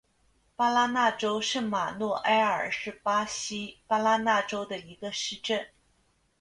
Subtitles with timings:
[0.55, 5.67] 巴拉那州圣马诺埃尔是巴西巴拉那州的一个市镇。